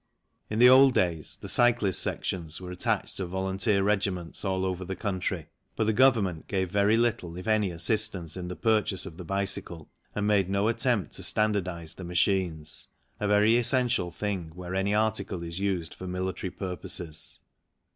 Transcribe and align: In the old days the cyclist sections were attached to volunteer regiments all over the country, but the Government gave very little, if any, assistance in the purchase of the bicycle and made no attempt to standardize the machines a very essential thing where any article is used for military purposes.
In 0.49 0.57
the 0.57 0.67
old 0.67 0.95
days 0.95 1.37
the 1.39 1.47
cyclist 1.47 2.01
sections 2.01 2.59
were 2.59 2.71
attached 2.71 3.17
to 3.17 3.27
volunteer 3.27 3.83
regiments 3.83 4.43
all 4.43 4.65
over 4.65 4.83
the 4.83 4.95
country, 4.95 5.45
but 5.75 5.83
the 5.83 5.93
Government 5.93 6.47
gave 6.47 6.71
very 6.71 6.97
little, 6.97 7.37
if 7.37 7.45
any, 7.47 7.69
assistance 7.69 8.35
in 8.35 8.47
the 8.47 8.55
purchase 8.55 9.05
of 9.05 9.17
the 9.17 9.23
bicycle 9.23 9.91
and 10.15 10.25
made 10.25 10.49
no 10.49 10.67
attempt 10.69 11.11
to 11.17 11.21
standardize 11.21 11.93
the 11.93 12.03
machines 12.03 12.87
a 13.19 13.27
very 13.27 13.57
essential 13.57 14.09
thing 14.09 14.49
where 14.55 14.73
any 14.73 14.95
article 14.95 15.43
is 15.43 15.59
used 15.59 15.93
for 15.93 16.07
military 16.07 16.49
purposes. 16.49 17.39